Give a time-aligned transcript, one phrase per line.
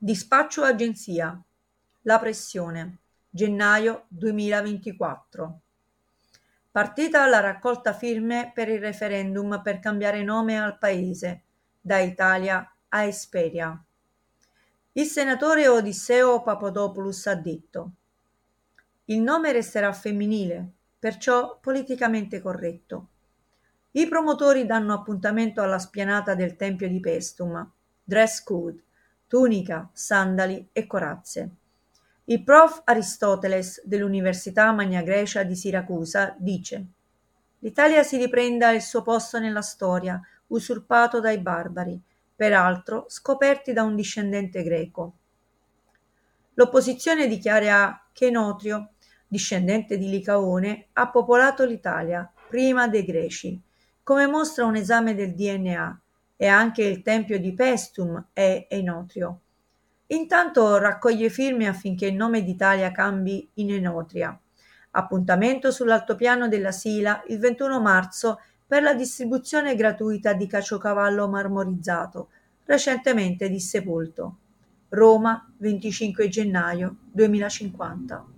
[0.00, 1.42] Dispaccio agenzia.
[2.02, 2.98] La pressione.
[3.28, 5.60] Gennaio 2024.
[6.70, 11.42] Partita la raccolta firme per il referendum per cambiare nome al paese,
[11.80, 13.76] da Italia a Esperia.
[14.92, 17.90] Il senatore Odisseo Papadopoulos ha detto
[19.06, 23.08] il nome resterà femminile, perciò politicamente corretto.
[23.90, 27.68] I promotori danno appuntamento alla spianata del Tempio di Pestum,
[28.04, 28.82] dress code,
[29.28, 31.50] tunica, sandali e corazze.
[32.24, 36.86] Il prof Aristoteles dell'Università Magna Grecia di Siracusa dice
[37.60, 42.00] L'Italia si riprenda il suo posto nella storia, usurpato dai barbari,
[42.34, 45.12] peraltro scoperti da un discendente greco.
[46.54, 48.92] L'opposizione dichiara che Notrio,
[49.26, 53.60] discendente di Licaone, ha popolato l'Italia prima dei greci,
[54.02, 56.00] come mostra un esame del DNA,
[56.40, 59.40] e anche il tempio di Pestum è Enotrio.
[60.06, 64.38] Intanto raccoglie firme affinché il nome d'Italia cambi in Enotria.
[64.92, 72.28] Appuntamento sull'altopiano della Sila il 21 marzo per la distribuzione gratuita di caciocavallo marmorizzato,
[72.66, 74.36] recentemente dissepolto.
[74.90, 78.37] Roma, 25 gennaio 2050.